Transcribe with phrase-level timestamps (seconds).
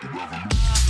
[0.00, 0.83] the revolution.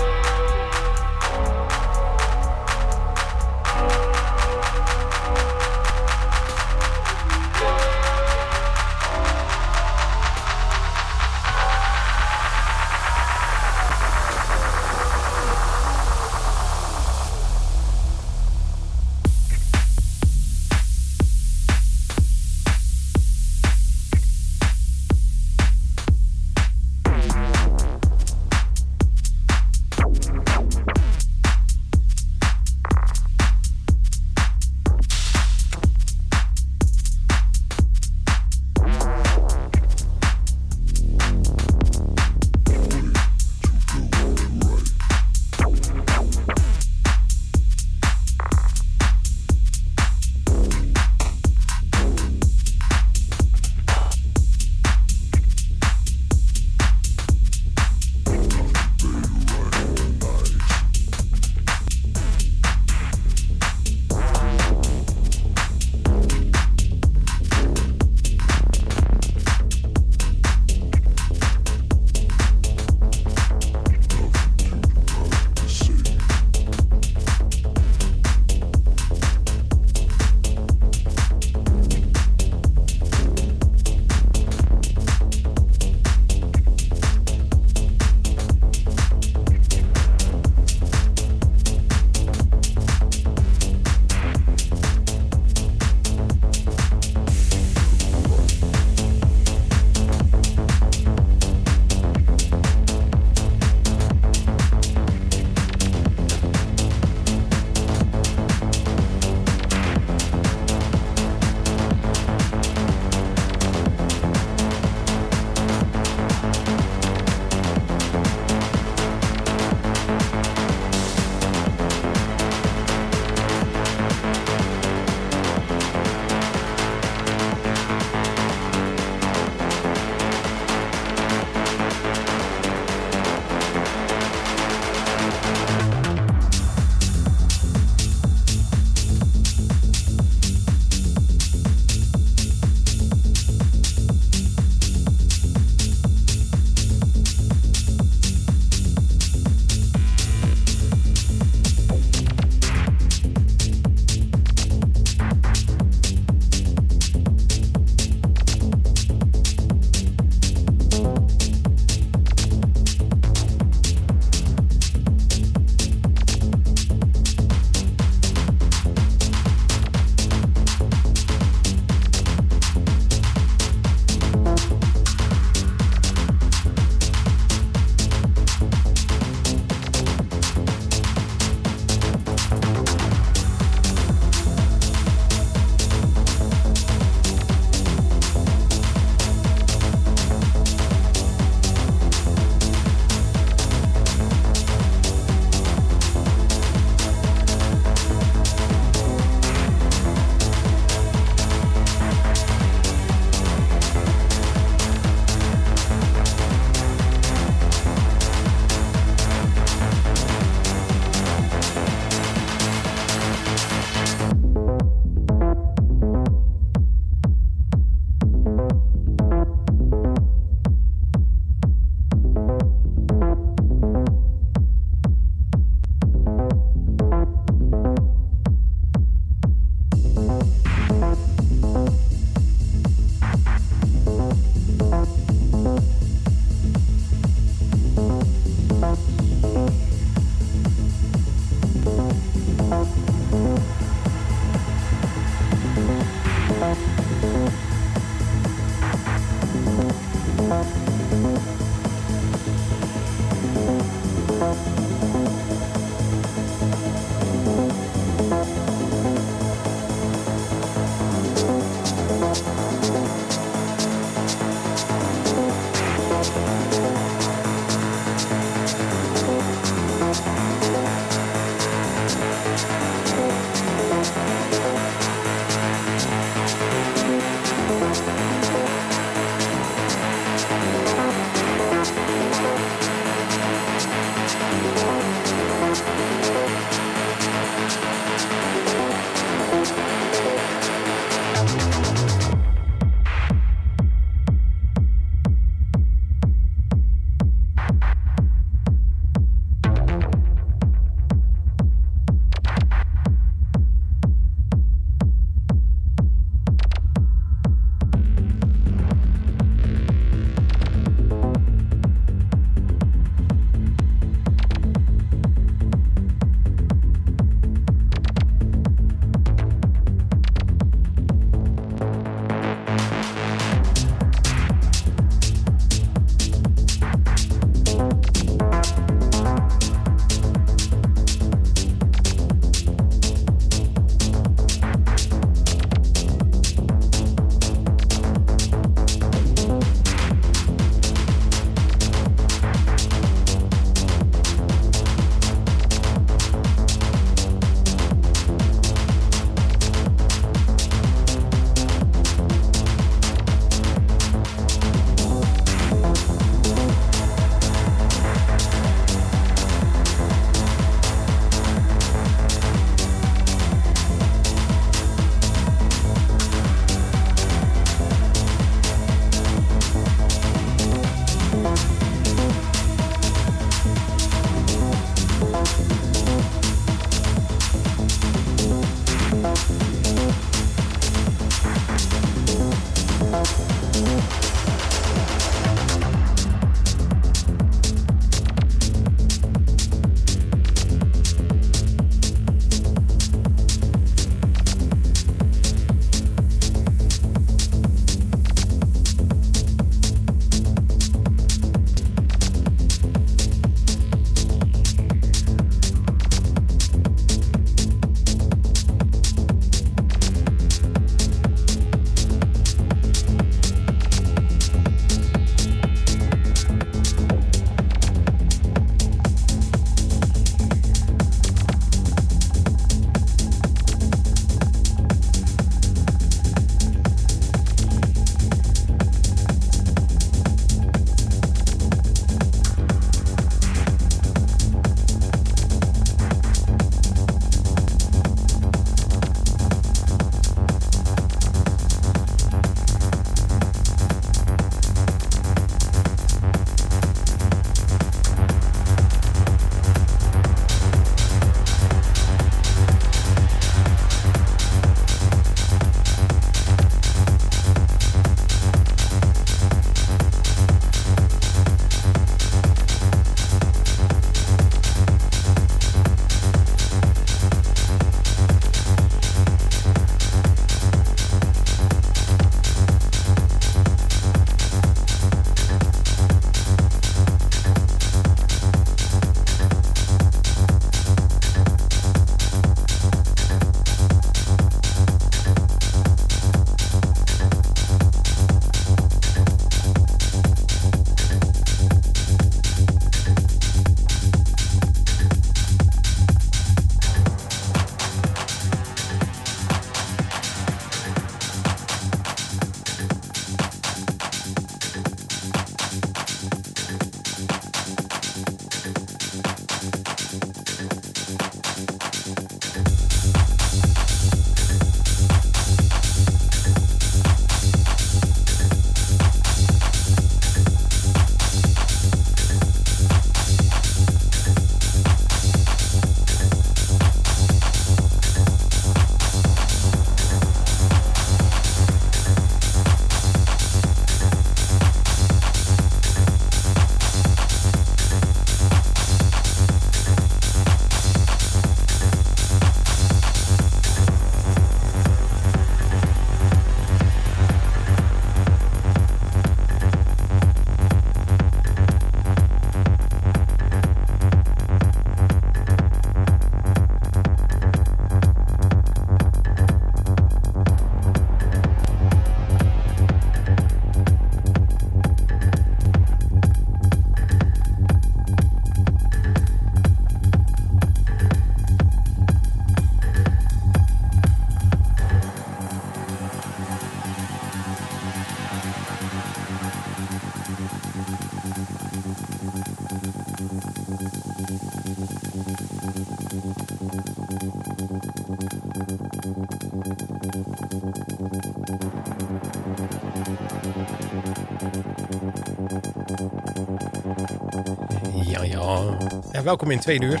[599.28, 600.00] Welkom in twee uur.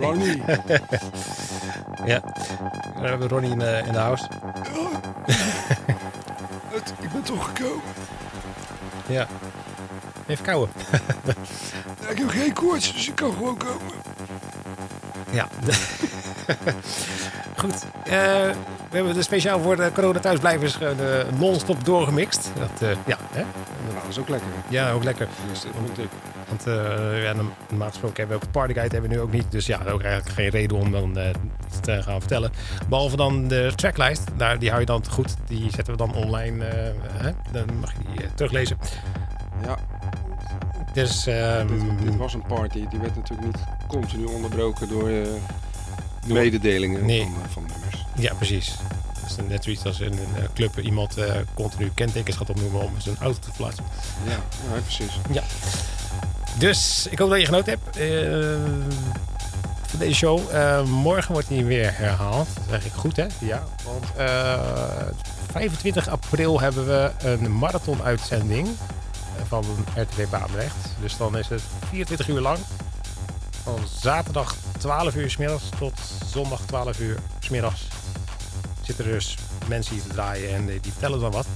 [0.00, 0.42] Ronnie.
[2.04, 2.20] Ja.
[3.00, 4.28] We hebben Ronnie in, de- in de house.
[6.68, 7.82] Het- ik ben toch gekomen.
[9.06, 9.26] Ja.
[10.26, 10.68] Even kouwen.
[12.02, 13.94] Ja, ik heb geen koorts, dus ik kan gewoon komen.
[15.30, 15.48] Ja.
[17.56, 17.84] Goed.
[18.04, 18.12] Eh,
[18.90, 22.50] we hebben de speciaal voor de corona thuisblijvers gewoon, eh, non-stop doorgemixt.
[22.58, 23.40] Dat, eh, ja, hè?
[23.42, 24.48] Nou, dat is ook lekker.
[24.68, 25.28] ja, ook lekker.
[25.50, 25.64] Dus.
[26.48, 27.34] Want eh ja,
[27.68, 29.50] normaal gesproken hebben we ook een partyguide hebben we nu ook niet.
[29.50, 31.28] Dus ja, ook eigenlijk geen reden om dan eh,
[31.66, 32.50] iets te gaan vertellen.
[32.88, 34.22] Behalve dan de tracklijst.
[34.36, 35.34] Daar, die hou je dan te goed.
[35.46, 36.64] Die zetten we dan online.
[36.64, 37.30] eh, hè?
[37.52, 38.78] Dan mag je die teruglezen.
[39.66, 39.78] Ja,
[40.92, 42.88] Dus ehm, dit, dit was een party.
[42.88, 45.26] Die werd natuurlijk niet continu onderbroken door eh,
[46.26, 47.20] mededelingen Nee.
[47.22, 48.04] van, van nummers.
[48.16, 48.76] ja, precies.
[49.24, 53.16] Dus net zoiets als in een club iemand eh, continu kentekens gaat opnoemen om zijn
[53.20, 53.84] auto te verplaatsen.
[54.26, 54.30] Ja,
[54.74, 55.12] ja precies.
[56.58, 58.72] Dus ik hoop dat je genoten hebt eh,
[59.86, 60.40] van deze show.
[60.50, 62.48] Eh, morgen wordt hij weer herhaald.
[62.54, 63.26] Dat zeg ik goed, hè?
[63.38, 63.64] Ja.
[63.84, 64.60] Want eh,
[65.50, 70.76] 25 april hebben we een marathon-uitzending eh, van RTV Baanrecht.
[71.00, 72.58] Dus dan is het 24 uur lang.
[73.62, 75.92] Van zaterdag 12 uur 's middags tot
[76.32, 77.86] zondag 12 uur 's middags.
[78.82, 79.36] Zitten er dus
[79.66, 81.46] mensen hier te draaien en eh, die vertellen dan wat.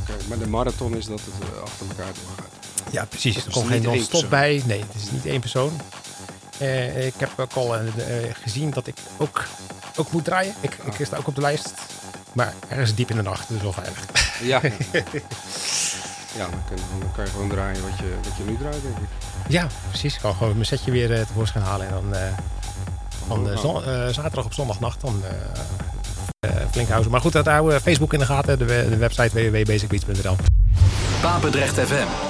[0.00, 2.57] Oké, maar de marathon is dat het eh, achter elkaar doorgaat.
[2.90, 3.36] Ja, precies.
[3.36, 4.28] Er is komt geen non-stop persoon.
[4.28, 4.62] bij.
[4.66, 5.80] Nee, het is niet één persoon.
[6.58, 9.44] Eh, ik heb ook al eh, eh, gezien dat ik ook,
[9.96, 10.54] ook moet draaien.
[10.60, 11.72] Ik, ik sta ook op de lijst.
[12.32, 14.04] Maar ergens diep in de nacht, dus wel veilig.
[14.42, 14.60] Ja.
[16.38, 18.96] ja, dan kan, dan kan je gewoon draaien wat je, wat je nu draait, denk
[18.96, 19.08] ik.
[19.48, 20.14] Ja, precies.
[20.14, 21.86] Ik kan gewoon mijn setje weer eh, tevoorschijn halen.
[21.86, 22.22] En dan eh,
[23.26, 23.82] van eh, zon-
[24.12, 27.10] zaterdag op zondagnacht dan eh, eh, flink houden.
[27.10, 28.58] Maar goed, dat houden we Facebook in de gaten.
[28.58, 30.36] De website www.basicbeats.nl
[31.20, 32.27] Papendrecht FM.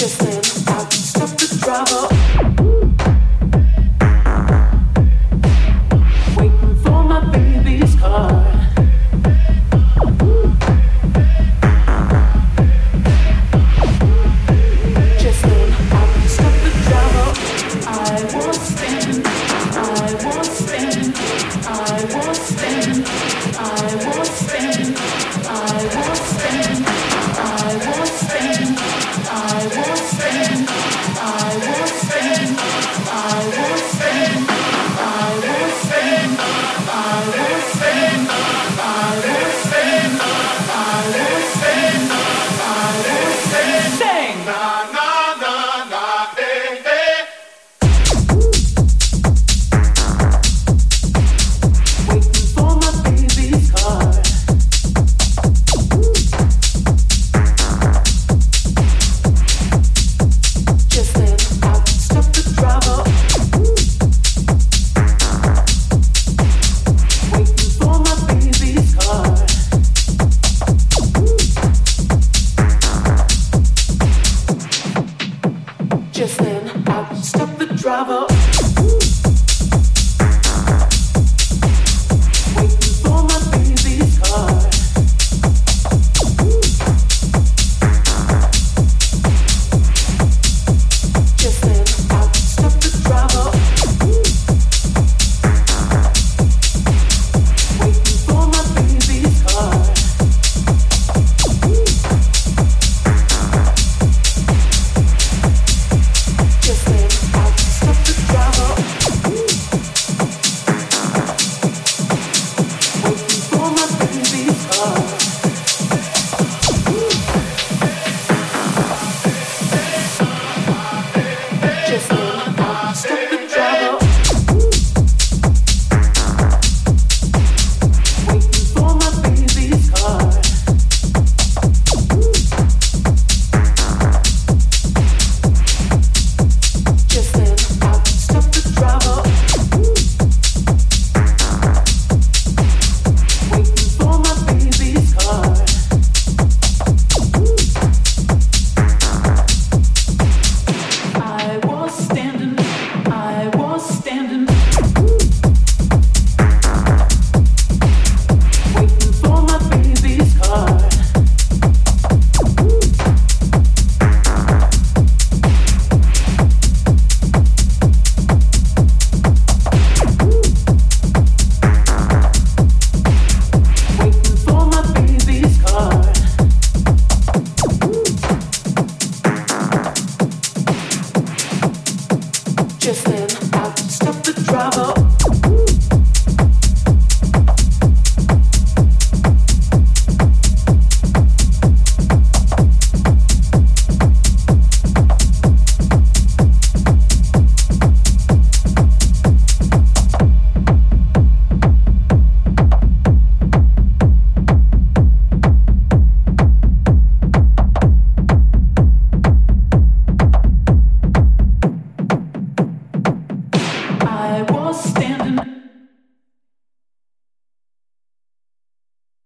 [0.00, 0.39] just a